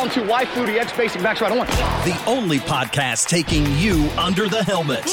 [0.00, 1.52] down to why Flutie X basic backs right.
[1.52, 5.04] I want The only podcast taking you under the helmet.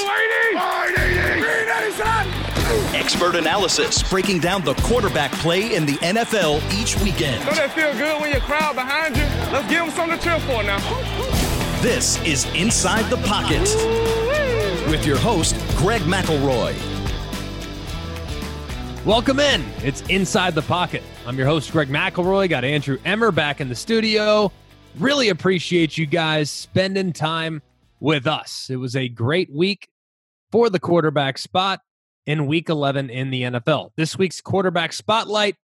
[2.95, 7.43] Expert analysis breaking down the quarterback play in the NFL each weekend.
[7.45, 9.23] Don't that feel good when your crowd behind you?
[9.51, 10.79] Let's give them something to cheer for now.
[11.81, 13.61] This is Inside the Pocket
[14.89, 16.75] with your host, Greg McElroy.
[19.05, 19.65] Welcome in.
[19.83, 21.03] It's Inside the Pocket.
[21.25, 22.49] I'm your host, Greg McElroy.
[22.49, 24.51] Got Andrew Emmer back in the studio.
[24.99, 27.61] Really appreciate you guys spending time
[27.99, 28.69] with us.
[28.69, 29.89] It was a great week
[30.51, 31.81] for the quarterback spot
[32.25, 33.91] in week 11 in the NFL.
[33.95, 35.55] This week's quarterback spotlight,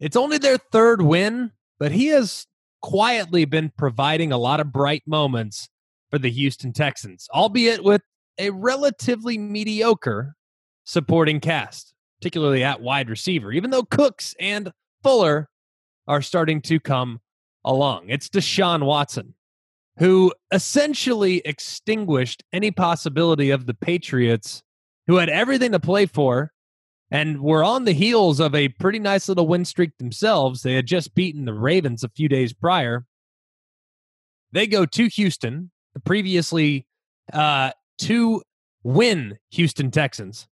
[0.00, 2.46] it's only their third win, but he has
[2.82, 5.68] quietly been providing a lot of bright moments
[6.10, 8.02] for the Houston Texans, albeit with
[8.38, 10.34] a relatively mediocre
[10.84, 11.92] supporting cast
[12.22, 14.70] particularly at wide receiver, even though Cooks and
[15.02, 15.48] Fuller
[16.06, 17.20] are starting to come
[17.64, 18.06] along.
[18.08, 19.34] It's Deshaun Watson,
[19.98, 24.62] who essentially extinguished any possibility of the Patriots,
[25.06, 26.52] who had everything to play for
[27.10, 30.62] and were on the heels of a pretty nice little win streak themselves.
[30.62, 33.04] They had just beaten the Ravens a few days prior.
[34.52, 36.86] They go to Houston, the previously
[37.32, 38.42] uh, to
[38.82, 40.48] win Houston Texans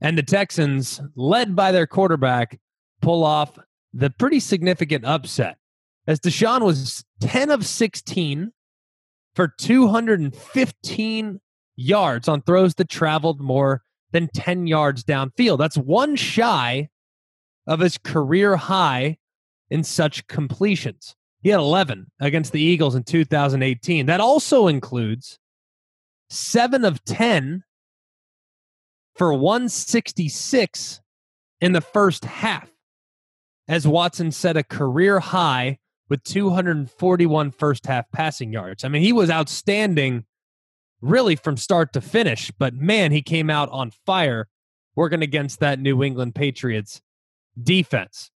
[0.00, 2.58] and the Texans, led by their quarterback,
[3.02, 3.58] pull off
[3.92, 5.58] the pretty significant upset.
[6.10, 8.50] As Deshaun was 10 of 16
[9.36, 11.40] for 215
[11.76, 15.58] yards on throws that traveled more than 10 yards downfield.
[15.58, 16.88] That's one shy
[17.64, 19.18] of his career high
[19.70, 21.14] in such completions.
[21.42, 24.06] He had 11 against the Eagles in 2018.
[24.06, 25.38] That also includes
[26.28, 27.62] 7 of 10
[29.14, 31.00] for 166
[31.60, 32.68] in the first half,
[33.68, 35.78] as Watson set a career high
[36.10, 38.84] with 241 first half passing yards.
[38.84, 40.24] I mean, he was outstanding
[41.00, 44.48] really from start to finish, but man, he came out on fire
[44.94, 47.00] working against that New England Patriots
[47.62, 48.30] defense.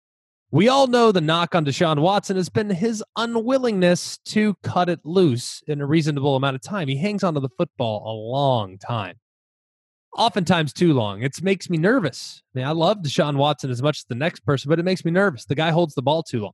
[0.51, 4.99] We all know the knock on Deshaun Watson has been his unwillingness to cut it
[5.03, 6.87] loose in a reasonable amount of time.
[6.87, 9.15] He hangs onto the football a long time
[10.17, 11.23] oftentimes too long.
[11.23, 12.41] It makes me nervous.
[12.53, 15.03] I mean, I love Deshaun Watson as much as the next person, but it makes
[15.03, 15.45] me nervous.
[15.45, 16.53] The guy holds the ball too long.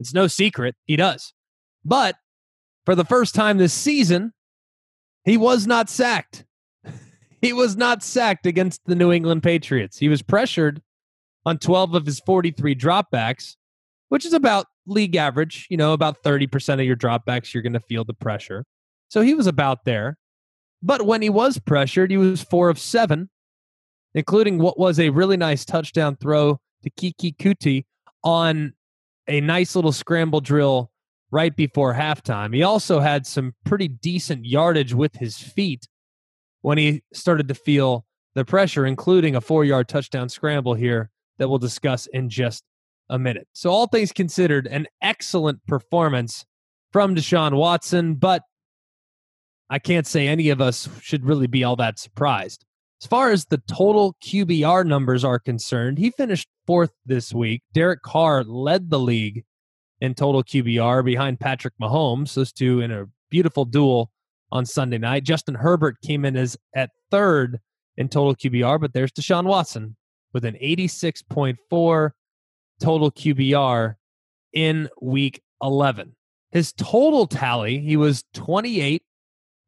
[0.00, 1.32] It's no secret he does.
[1.84, 2.16] But
[2.84, 4.32] for the first time this season,
[5.24, 6.44] he was not sacked.
[7.42, 9.98] he was not sacked against the New England Patriots.
[9.98, 10.82] He was pressured
[11.44, 13.56] on 12 of his 43 dropbacks,
[14.08, 15.66] which is about league average.
[15.70, 18.64] You know, about 30% of your dropbacks, you're going to feel the pressure.
[19.08, 20.16] So he was about there.
[20.82, 23.28] But when he was pressured, he was four of seven,
[24.14, 27.84] including what was a really nice touchdown throw to Keke Coutee
[28.24, 28.72] on
[29.30, 30.90] a nice little scramble drill
[31.30, 32.52] right before halftime.
[32.54, 35.86] He also had some pretty decent yardage with his feet
[36.62, 38.04] when he started to feel
[38.34, 42.64] the pressure, including a four yard touchdown scramble here that we'll discuss in just
[43.08, 43.46] a minute.
[43.52, 46.44] So, all things considered, an excellent performance
[46.92, 48.42] from Deshaun Watson, but
[49.70, 52.64] I can't say any of us should really be all that surprised.
[53.02, 57.62] As far as the total QBR numbers are concerned, he finished fourth this week.
[57.72, 59.44] Derek Carr led the league
[60.02, 62.34] in total QBR behind Patrick Mahomes.
[62.34, 64.10] Those two in a beautiful duel
[64.52, 65.24] on Sunday night.
[65.24, 67.58] Justin Herbert came in as at third
[67.96, 69.96] in total QBR, but there's Deshaun Watson
[70.34, 72.10] with an 86.4
[72.80, 73.94] total QBR
[74.52, 76.14] in week 11.
[76.50, 79.02] His total tally, he was 28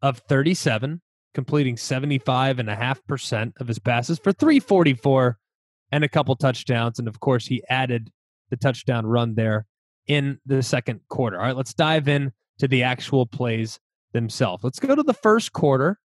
[0.03, 1.01] of 37,
[1.35, 5.39] completing 75.5% of his passes for 344
[5.91, 6.99] and a couple touchdowns.
[6.99, 8.11] And of course, he added
[8.51, 9.67] the touchdown run there
[10.07, 11.39] in the second quarter.
[11.39, 13.79] All right, let's dive in to the actual plays
[14.13, 14.65] themselves.
[14.65, 15.99] Let's go to the first quarter,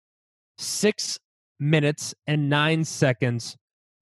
[0.58, 1.18] six
[1.58, 3.56] minutes and nine seconds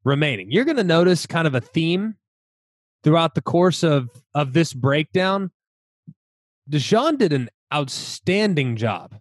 [0.05, 0.51] remaining.
[0.51, 2.17] You're going to notice kind of a theme
[3.03, 5.51] throughout the course of, of this breakdown.
[6.69, 9.15] Deshaun did an outstanding job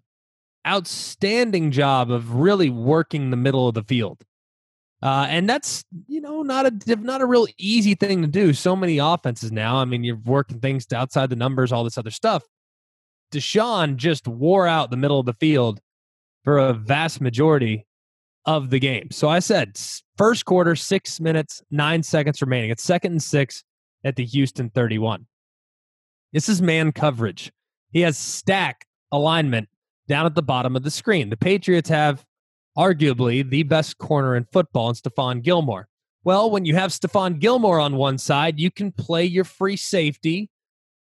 [0.68, 4.24] outstanding job of really working the middle of the field.
[5.02, 8.54] Uh, and that's you know not a not a real easy thing to do.
[8.54, 9.76] So many offenses now.
[9.76, 12.44] I mean, you're working things outside the numbers, all this other stuff.
[13.34, 15.82] Deshaun just wore out the middle of the field
[16.46, 17.86] for a vast majority
[18.46, 19.10] of the game.
[19.12, 19.78] So I said
[20.18, 22.70] first quarter, six minutes, nine seconds remaining.
[22.70, 23.64] It's second and six
[24.04, 25.26] at the Houston 31.
[26.32, 27.52] This is man coverage.
[27.92, 29.70] He has stack alignment
[30.08, 31.30] down at the bottom of the screen.
[31.30, 32.26] The Patriots have
[32.78, 35.88] arguably the best corner in football in Stephon Gilmore.
[36.24, 40.50] Well, when you have Stephon Gilmore on one side, you can play your free safety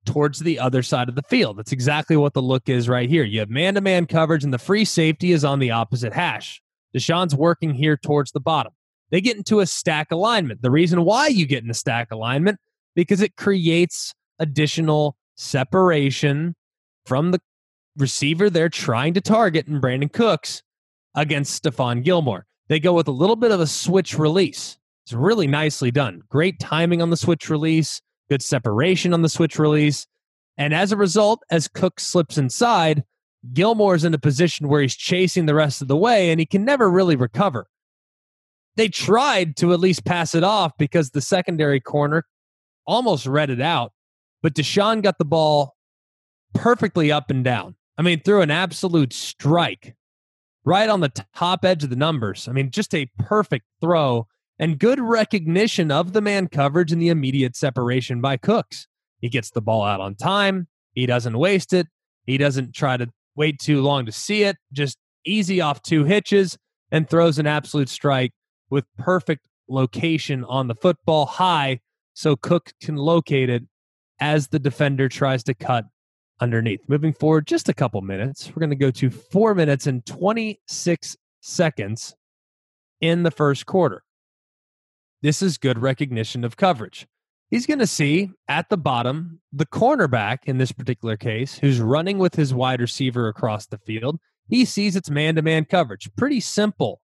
[0.06, 1.58] towards the other side of the field.
[1.58, 3.24] That's exactly what the look is right here.
[3.24, 6.62] You have man to man coverage, and the free safety is on the opposite hash.
[6.96, 8.74] Deshaun's working here towards the bottom.
[9.12, 10.62] They get into a stack alignment.
[10.62, 12.60] The reason why you get in a stack alignment
[12.96, 16.56] because it creates additional separation
[17.06, 17.40] from the
[17.98, 20.64] receiver they're trying to target in Brandin Cooks
[21.16, 22.46] against Stephon Gilmore.
[22.68, 24.78] They go with a little bit of a switch release.
[25.06, 26.22] It's really nicely done.
[26.30, 30.06] Great timing on the switch release, good separation on the switch release.
[30.58, 33.04] And as a result, as Cook slips inside,
[33.54, 36.66] Gilmore's in a position where he's chasing the rest of the way and he can
[36.66, 37.68] never really recover.
[38.76, 42.26] They tried to at least pass it off because the secondary corner
[42.86, 43.94] almost read it out,
[44.42, 45.76] but Deshaun got the ball
[46.54, 47.76] perfectly up and down.
[47.98, 49.96] I mean, threw an absolute strike
[50.64, 52.48] right on the top edge of the numbers.
[52.48, 54.28] I mean, just a perfect throw
[54.60, 58.88] and good recognition of the man coverage and the immediate separation by Cooks.
[59.20, 60.68] He gets the ball out on time.
[60.94, 61.88] He doesn't waste it.
[62.26, 64.58] He doesn't try to wait too long to see it.
[64.74, 66.58] Just easy off two hitches
[66.92, 68.32] and throws an absolute strike
[68.70, 71.80] with perfect location on the football high
[72.14, 73.64] so Cook can locate it
[74.20, 75.86] as the defender tries to cut
[76.40, 76.82] underneath.
[76.88, 81.18] Moving forward just a couple minutes, we're going to go to four minutes and 26
[81.42, 82.16] seconds
[83.02, 84.04] in the first quarter.
[85.22, 87.08] This is good recognition of coverage.
[87.50, 92.18] He's going to see at the bottom the cornerback in this particular case who's running
[92.18, 94.20] with his wide receiver across the field.
[94.50, 96.10] He sees it's man to man coverage.
[96.18, 97.02] Pretty simple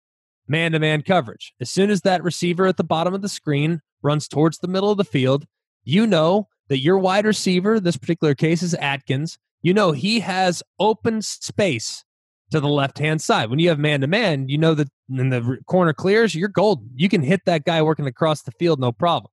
[0.48, 1.54] man to man coverage.
[1.62, 4.92] As soon as that receiver at the bottom of the screen runs towards the middle
[4.92, 5.46] of the field,
[5.84, 10.64] you know that your wide receiver, this particular case is Akins, you know he has
[10.80, 12.06] open space
[12.50, 13.50] to the left hand side.
[13.50, 16.90] When you have man to man, you know that in the corner clears, you're golden.
[16.96, 19.30] You can hit that guy working across the field, no problem.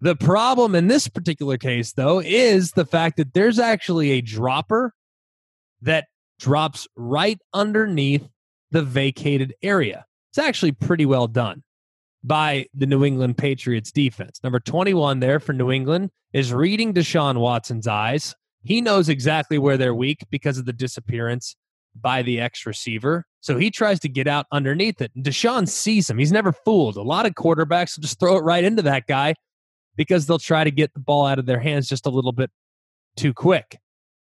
[0.00, 4.94] The problem in this particular case, though, is the fact that there's actually a dropper
[5.82, 6.06] that
[6.38, 8.26] drops right underneath
[8.70, 10.06] the vacated area.
[10.30, 11.62] It's actually pretty well done
[12.24, 14.40] by the New England Patriots defense.
[14.42, 18.34] Number 21 there for New England is reading Deshaun Watson's eyes.
[18.62, 21.56] He knows exactly where they're weak because of the disappearance
[22.00, 23.24] by the X receiver.
[23.40, 25.12] So he tries to get out underneath it.
[25.14, 26.18] And Deshaun sees him.
[26.18, 26.96] He's never fooled.
[26.96, 29.34] A lot of quarterbacks will just throw it right into that guy
[29.96, 32.50] because they'll try to get the ball out of their hands just a little bit
[33.16, 33.78] too quick.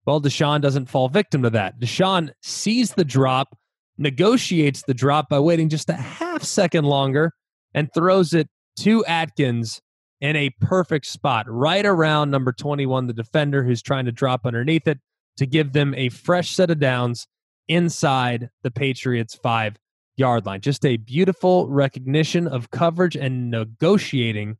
[0.06, 1.78] Well, Deshaun doesn't fall victim to that.
[1.78, 3.56] Deshaun sees the drop,
[3.98, 7.32] negotiates the drop by waiting just a half second longer,
[7.74, 8.48] and throws it
[8.80, 9.80] to Akins
[10.20, 14.86] in a perfect spot, right around number 21, the defender who's trying to drop underneath
[14.86, 14.98] it
[15.36, 17.26] to give them a fresh set of downs
[17.68, 19.76] inside the Patriots' five
[20.16, 20.60] yard line.
[20.60, 24.58] Just a beautiful recognition of coverage and negotiating.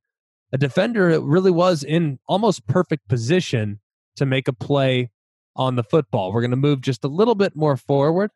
[0.52, 3.80] A defender that really was in almost perfect position
[4.16, 5.10] to make a play
[5.54, 6.32] on the football.
[6.32, 8.30] We're going to move just a little bit more forward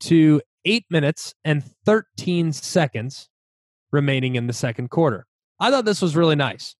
[0.00, 3.28] to eight minutes and 13 seconds
[3.92, 5.26] remaining in the second quarter.
[5.60, 6.74] I thought this was really nice.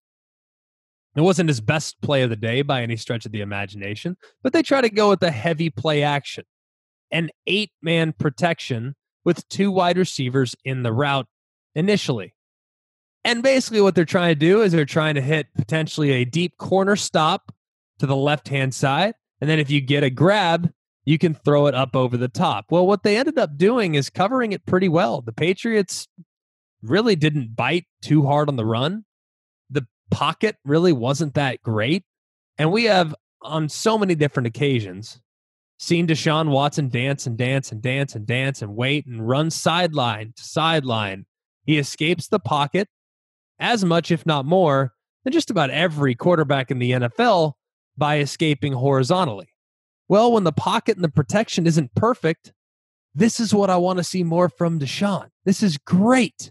[1.15, 4.53] It wasn't his best play of the day by any stretch of the imagination, but
[4.53, 6.45] they try to go with a heavy play action.
[7.11, 8.95] An eight man protection
[9.25, 11.27] with two wide receivers in the route
[11.75, 12.35] initially.
[13.25, 16.57] And basically, what they're trying to do is they're trying to hit potentially a deep
[16.57, 17.53] corner stop
[17.99, 19.15] to the left hand side.
[19.41, 20.73] And then if you get a grab,
[21.05, 22.67] you can throw it up over the top.
[22.71, 25.21] Well, what they ended up doing is covering it pretty well.
[25.21, 26.09] The Patriots
[26.83, 29.05] really didn't bite too hard on the run.
[29.71, 32.05] The pocket really wasn't that great.
[32.59, 35.21] And we have, on so many different occasions,
[35.79, 40.33] seen Deshaun Watson dance and dance and dance and dance and wait and run sideline
[40.37, 41.27] to sideline.
[41.65, 42.89] He escapes the pocket
[43.59, 44.93] as much, if not more,
[45.25, 47.55] than just about every quarterback in the NFL
[47.97, 49.49] by escaping horizontally.
[50.09, 52.53] Well, when the pocket and the protection isn't perfect,
[53.15, 55.29] this is what I want to see more from Deshaun.
[55.45, 56.51] This is great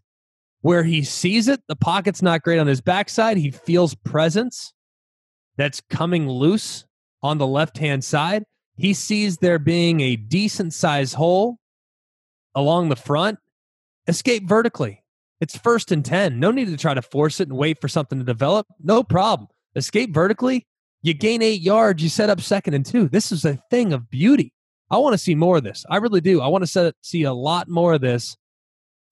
[0.61, 1.61] where he sees it.
[1.67, 3.37] The pocket's not great on his backside.
[3.37, 4.73] He feels presence
[5.57, 6.85] that's coming loose
[7.21, 8.43] on the left hand side.
[8.75, 11.57] He sees there being a decent size hole
[12.55, 13.39] along the front.
[14.07, 15.03] Escape vertically.
[15.39, 16.39] It's first and 10.
[16.39, 18.67] No need to try to force it and wait for something to develop.
[18.79, 19.49] No problem.
[19.75, 20.67] Escape vertically.
[21.01, 22.03] You gain eight yards.
[22.03, 23.07] You set up second and two.
[23.07, 24.53] This is a thing of beauty.
[24.91, 25.85] I want to see more of this.
[25.89, 26.41] I really do.
[26.41, 28.37] I want to see a lot more of this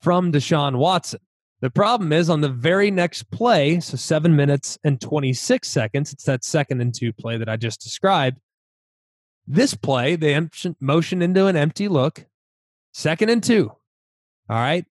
[0.02, 1.20] from Deshaun Watson.
[1.62, 6.24] The problem is on the very next play, so seven minutes and 26 seconds, it's
[6.24, 8.40] that second and two play that I just described.
[9.46, 10.40] This play, they
[10.80, 12.26] motion into an empty look,
[12.94, 13.72] second and two.
[14.50, 14.86] All right.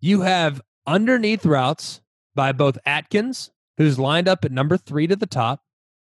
[0.00, 2.00] You have underneath routes
[2.34, 5.62] by both Akins, who's lined up at number three to the top,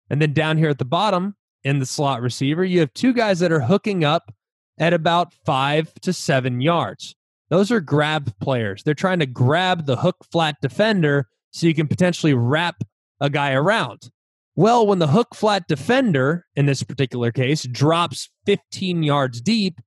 [0.10, 3.40] And then down here at the bottom in the slot receiver, you have two guys
[3.40, 4.34] that are hooking up
[4.80, 7.16] at about five to seven yards.
[7.52, 8.82] Those are grab players.
[8.82, 12.82] They're trying to grab the hook flat defender so you can potentially wrap
[13.20, 14.10] a guy around.
[14.56, 19.80] Well, when the hook flat defender, in this particular case, drops 15 yards deep,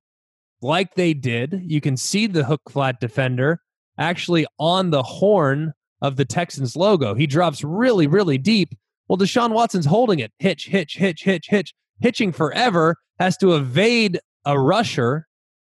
[0.61, 3.61] like they did, you can see the hook flat defender
[3.97, 7.15] actually on the horn of the Texans logo.
[7.15, 8.75] He drops really, really deep.
[9.07, 10.31] Well, Deshaun Watson's holding it.
[10.37, 15.27] Hitch, hitch, hitch, hitch, hitch, hitching forever, has to evade a rusher,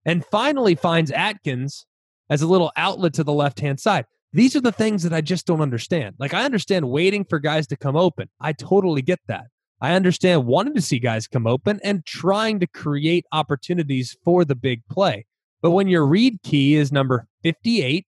[0.05, 1.87] and finally finds Akins
[2.31, 4.07] as a little outlet to the left hand side.
[4.33, 6.17] These are the things that I just don't understand.
[6.19, 8.31] Like, I understand waiting for guys to come open.
[8.41, 9.47] I totally get that.
[9.83, 14.55] I understand wanting to see guys come open and trying to create opportunities for the
[14.55, 15.27] big play.
[15.61, 18.07] But when your read key is number 58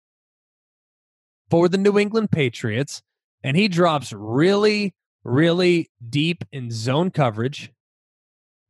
[1.50, 3.02] for the New England Patriots,
[3.44, 4.94] and he drops really,
[5.24, 7.72] really deep in zone coverage,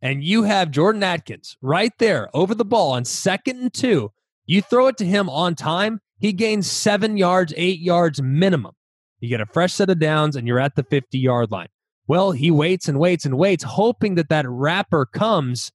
[0.01, 4.11] and you have Jordan Akins right there over the ball on second and two,
[4.45, 8.73] you throw it to him on time, he gains seven yards, eight yards minimum.
[9.19, 11.67] You get a fresh set of downs and you're at the 50 yard line.
[12.07, 15.71] Well, he waits and waits and waits, hoping that that wrapper comes.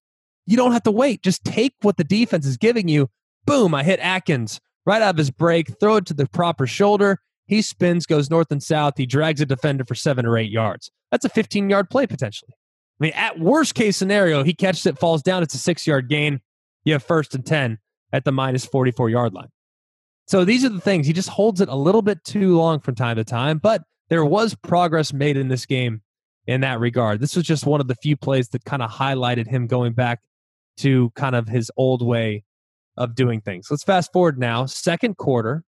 [0.47, 1.23] You don't have to wait.
[1.23, 3.09] Just take what the defense is giving you.
[3.47, 7.21] Boom, I hit Akins right out of his break, throw it to the proper shoulder.
[7.47, 8.95] He spins, goes north and south.
[8.97, 10.91] He drags a defender for seven or eight yards.
[11.11, 12.53] That's a 15 yard play potentially.
[13.01, 15.43] I mean, at worst case scenario, he catches it, falls down.
[15.43, 16.41] It's a six yard gain.
[16.85, 17.79] You have first and 10
[18.13, 19.49] at the minus 44 yard line.
[20.27, 21.07] So these are the things.
[21.07, 24.25] He just holds it a little bit too long from time to time, but there
[24.25, 26.03] was progress made in this game
[26.47, 27.21] in that regard.
[27.21, 30.21] This was just one of the few plays that kind of highlighted him going back
[30.79, 32.45] to kind of his old way
[32.97, 33.69] of doing things.
[33.71, 35.65] Let's fast forward now, second quarter,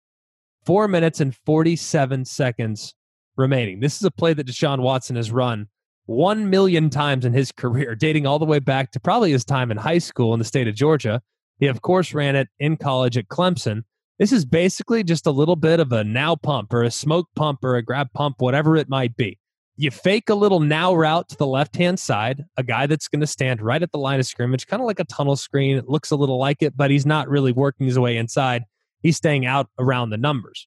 [0.65, 2.93] four minutes and 47 seconds
[3.35, 3.79] remaining.
[3.79, 5.67] This is a play that Deshaun Watson has run
[6.05, 9.71] one million times in his career, dating all the way back to probably his time
[9.71, 11.21] in high school in the state of Georgia.
[11.59, 13.83] He, of course, ran it in college at Clemson.
[14.19, 17.63] This is basically just a little bit of a now pump or a smoke pump
[17.63, 19.39] or a grab pump, whatever it might be.
[19.77, 23.19] You fake a little now route to the left hand side, a guy that's going
[23.19, 25.77] to stand right at the line of scrimmage, kind of like a tunnel screen.
[25.77, 28.63] It looks a little like it, but he's not really working his way inside.
[29.01, 30.65] He's staying out around the numbers.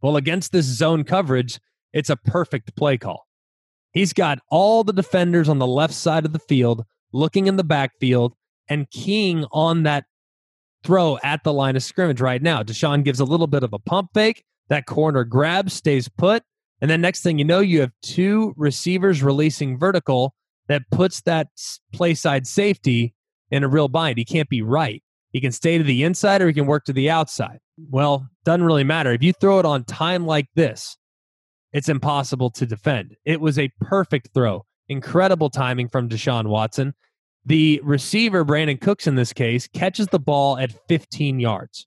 [0.00, 1.60] Well, against this zone coverage,
[1.92, 3.28] it's a perfect play call.
[3.92, 7.64] He's got all the defenders on the left side of the field looking in the
[7.64, 8.34] backfield
[8.68, 10.04] and keying on that
[10.82, 12.62] throw at the line of scrimmage right now.
[12.62, 14.44] Deshaun gives a little bit of a pump fake.
[14.68, 16.42] That corner grabs, stays put.
[16.80, 20.34] And then next thing you know, you have two receivers releasing vertical
[20.68, 21.48] that puts that
[21.92, 23.14] play side safety
[23.50, 24.18] in a real bind.
[24.18, 25.02] He can't be right.
[25.32, 27.58] He can stay to the inside or he can work to the outside.
[27.90, 29.12] Well, doesn't really matter.
[29.12, 30.96] If you throw it on time like this,
[31.72, 33.16] it's impossible to defend.
[33.24, 34.64] It was a perfect throw.
[34.88, 36.94] Incredible timing from Deshaun Watson.
[37.44, 41.86] The receiver, Brandin Cooks in this case, catches the ball at 15 yards.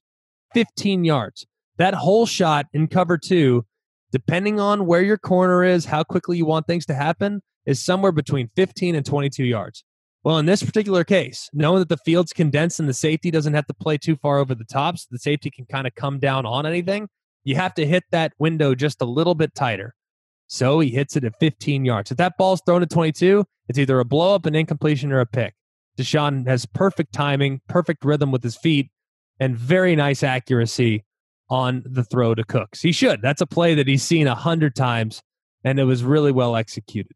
[0.54, 1.46] 15 yards.
[1.78, 3.64] That whole shot in cover two,
[4.12, 8.12] depending on where your corner is, how quickly you want things to happen, is somewhere
[8.12, 9.84] between 15 and 22 yards.
[10.24, 13.66] Well, in this particular case, knowing that the field's condensed and the safety doesn't have
[13.66, 16.44] to play too far over the top, so the safety can kind of come down
[16.44, 17.08] on anything,
[17.46, 19.94] you have to hit that window just a little bit tighter.
[20.48, 22.10] So he hits it at 15 yards.
[22.10, 25.26] If that ball's thrown at 22, it's either a blow up, an incompletion, or a
[25.26, 25.54] pick.
[25.96, 28.90] Deshaun has perfect timing, perfect rhythm with his feet,
[29.38, 31.04] and very nice accuracy
[31.48, 32.82] on the throw to Cooks.
[32.82, 33.22] He should.
[33.22, 35.22] That's a play that he's seen a hundred times,
[35.62, 37.12] and it was really well executed.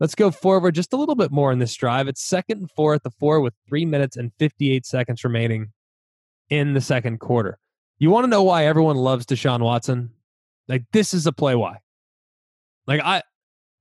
[0.00, 2.08] Let's go forward just a little bit more in this drive.
[2.08, 5.72] It's second and four at the four with three minutes and 58 seconds remaining
[6.48, 7.58] in the second quarter.
[7.98, 10.10] You want to know why everyone loves Deshaun Watson?
[10.68, 11.78] Like, this is a play why.
[12.86, 13.22] Like I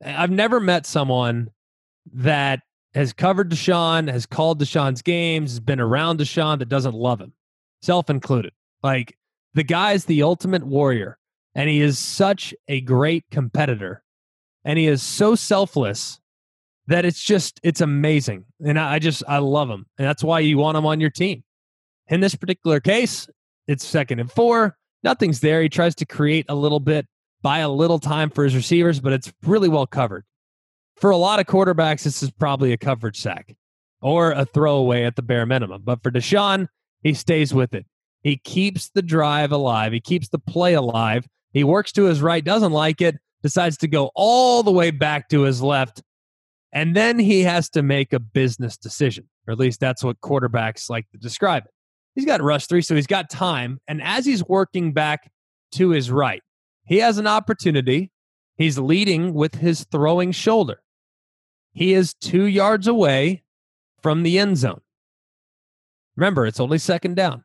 [0.04, 1.52] I've never met someone
[2.14, 2.62] that
[2.94, 7.34] has covered Deshaun, has called Deshaun's games, has been around Deshaun that doesn't love him,
[7.82, 8.54] self included.
[8.82, 9.18] Like
[9.54, 11.18] the guy's the ultimate warrior,
[11.56, 14.04] and he is such a great competitor,
[14.64, 16.20] and he is so selfless
[16.88, 20.40] that it's just it's amazing, and I, I just I love him, and that's why
[20.40, 21.44] you want him on your team.
[22.10, 23.28] In this particular case,
[23.68, 24.78] it's second and four.
[25.04, 25.62] Nothing's there.
[25.62, 27.08] He tries to create a little bit
[27.44, 30.24] buy a little time for his receivers, but it's really well covered.
[30.96, 33.56] For a lot of quarterbacks, this is probably a coverage sack
[34.02, 35.84] or a throwaway at the bare minimum.
[35.84, 36.68] But for Deshaun,
[37.02, 37.86] he stays with it.
[38.22, 39.92] He keeps the drive alive.
[39.92, 41.28] He keeps the play alive.
[41.52, 45.30] He works to his right, doesn't like it, decides to go all the way back
[45.30, 46.02] to his left.
[46.72, 50.90] And then he has to make a business decision, or at least that's what quarterbacks
[50.90, 51.72] like to describe it.
[52.16, 53.80] He's got rush three, so he's got time.
[53.88, 55.32] And as he's working back
[55.74, 56.44] to his right,
[56.86, 58.12] he has an opportunity.
[58.56, 60.82] He's leading with his throwing shoulder.
[61.72, 63.44] He is two yards away
[64.02, 64.82] from the end zone.
[66.16, 67.44] Remember, it's only second down.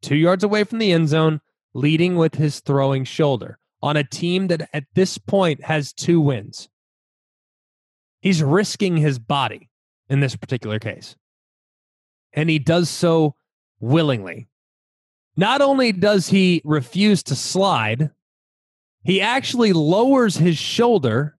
[0.00, 1.40] Two yards away from the end zone,
[1.74, 6.68] leading with his throwing shoulder on a team that at this point has two wins.
[8.20, 9.68] He's risking his body
[10.08, 11.14] in this particular case.
[12.32, 13.34] And he does so
[13.80, 14.48] willingly.
[15.36, 18.10] Not only does he refuse to slide,
[19.04, 21.38] he actually lowers his shoulder,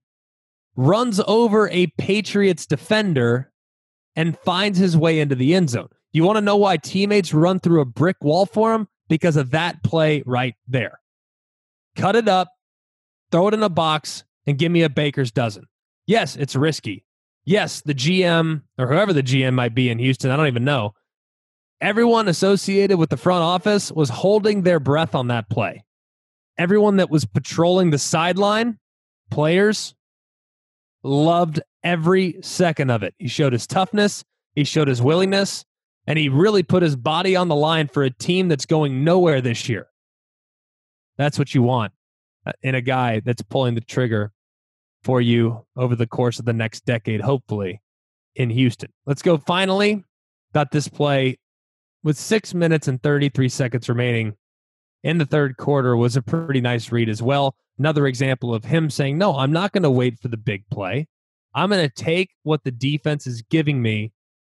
[0.75, 3.51] runs over a Patriots defender,
[4.15, 5.89] and finds his way into the end zone.
[6.11, 8.87] You want to know why teammates run through a brick wall for him?
[9.07, 10.99] Because of that play right there.
[11.95, 12.49] Cut it up,
[13.31, 15.65] throw it in a box, and give me a baker's dozen.
[16.07, 17.05] Yes, it's risky.
[17.45, 20.93] Yes, the GM or whoever the GM might be in Houston, I don't even know.
[21.81, 25.83] Everyone associated with the front office was holding their breath on that play.
[26.57, 28.77] Everyone that was patrolling the sideline,
[29.31, 29.95] players,
[31.03, 33.13] loved every second of it.
[33.17, 35.63] He showed his toughness, he showed his willingness,
[36.05, 39.39] and he really put his body on the line for a team that's going nowhere
[39.39, 39.87] this year.
[41.17, 41.93] That's what you want
[42.45, 44.33] uh, in a guy that's pulling the trigger
[45.03, 47.81] for you over the course of the next decade, hopefully,
[48.35, 48.91] in Houston.
[49.05, 50.03] Let's go finally.
[50.53, 51.37] Got this play
[52.03, 54.35] with six minutes and 33 seconds remaining
[55.03, 57.55] in the third quarter was a pretty nice read as well.
[57.77, 61.07] Another example of him saying, No, I'm not going to wait for the big play.
[61.55, 64.11] I'm going to take what the defense is giving me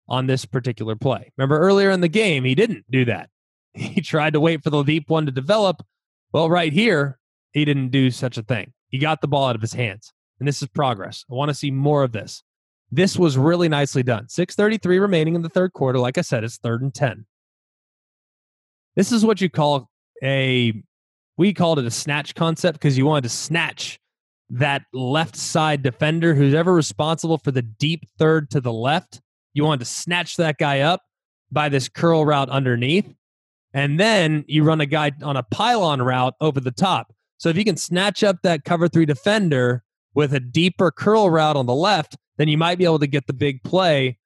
[0.08, 1.32] on this particular play.
[1.38, 3.30] Remember earlier in the game, he didn't do that.
[3.76, 5.84] He tried to wait for the deep one to develop.
[6.32, 7.18] Well, right here,
[7.54, 8.72] he didn't do such a thing.
[8.90, 10.14] He got the ball out of his hands.
[10.38, 11.26] And this is progress.
[11.32, 12.44] I want to see more of this.
[12.92, 14.30] This was really nicely done.
[14.30, 15.98] 633 remaining in the third quarter.
[15.98, 17.26] Like I said, it's third and 10.
[18.96, 19.90] This is what you call
[20.24, 20.74] a,
[21.38, 24.00] we called it a snatch concept because you wanted to snatch
[24.50, 29.22] that left side defender who's ever responsible for the deep third to the left
[29.54, 31.02] you wanted to snatch that guy up
[31.52, 33.14] by this curl route underneath.
[33.74, 37.14] And then you run a guy on a pylon route over the top.
[37.38, 41.56] So if you can snatch up that cover three defender with a deeper curl route
[41.56, 44.18] on the left, then you might be able to get the big play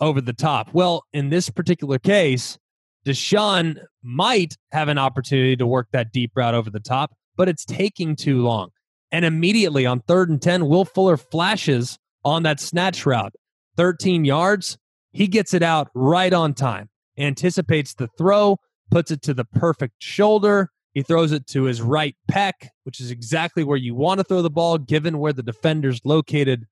[0.00, 0.70] over the top.
[0.72, 2.58] Well, in this particular case,
[3.06, 7.64] Deshaun might have an opportunity to work that deep route over the top, but it's
[7.64, 8.70] taking too long.
[9.12, 13.32] And immediately on third and 10, Will Fuller flashes on that snatch route.
[13.76, 14.76] 13 yards.
[15.12, 18.58] He gets it out right on time, anticipates the throw,
[18.90, 20.70] puts it to the perfect shoulder.
[20.92, 22.52] He throws it to his right pec,
[22.84, 26.64] which is exactly where you want to throw the ball, given where the defender's located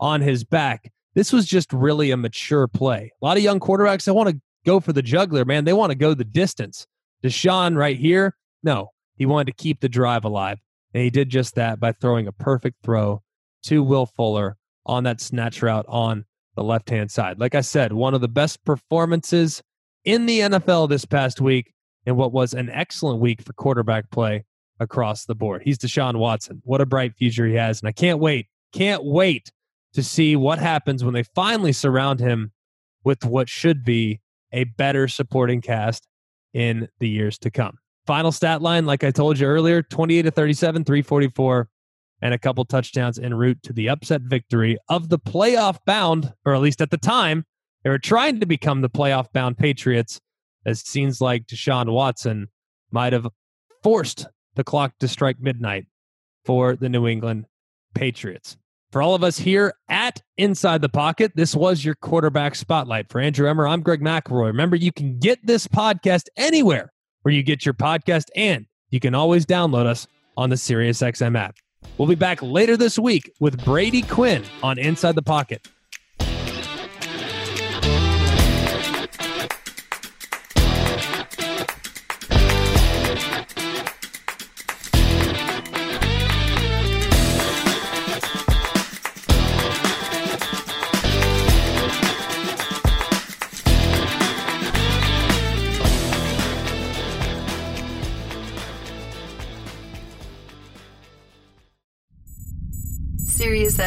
[0.00, 0.90] on his back.
[1.14, 3.12] This was just really a mature play.
[3.20, 5.64] A lot of young quarterbacks, I want to go for the juggler, man.
[5.64, 6.86] They want to go the distance.
[7.22, 10.58] Deshaun right here, no, he wanted to keep the drive alive.
[10.94, 13.22] And he did just that by throwing a perfect throw
[13.64, 16.24] to Will Fuller on that snatch route on
[16.56, 17.38] the left hand side.
[17.38, 19.62] Like I said, one of the best performances
[20.04, 21.72] in the NFL this past week
[22.04, 24.44] and what was an excellent week for quarterback play
[24.80, 25.62] across the board.
[25.64, 26.60] He's Deshaun Watson.
[26.64, 27.80] What a bright future he has.
[27.80, 29.50] And I can't wait, can't wait
[29.94, 32.52] to see what happens when they finally surround him
[33.04, 34.20] with what should be
[34.52, 36.06] a better supporting cast
[36.52, 37.78] in the years to come.
[38.06, 41.68] Final stat line, like I told you earlier 28 to 37, 344
[42.20, 46.54] and a couple touchdowns en route to the upset victory of the playoff bound, or
[46.54, 47.44] at least at the time,
[47.82, 50.20] they were trying to become the playoff bound Patriots.
[50.64, 52.48] As it seems like Deshaun Watson
[52.92, 53.26] might have
[53.82, 55.86] forced the clock to strike midnight
[56.44, 57.46] for the New England
[57.94, 58.56] Patriots.
[58.92, 63.08] For all of us here at Inside the Pocket, this was your quarterback spotlight.
[63.08, 64.48] For Andrew Emmer, I'm Greg McElroy.
[64.48, 69.14] Remember, you can get this podcast anywhere where you get your podcast, and you can
[69.14, 71.56] always download us on the SiriusXM app.
[71.96, 75.66] We'll be back later this week with Brady Quinn on Inside the Pocket.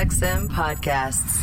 [0.05, 1.34] SiriusXM podcasts.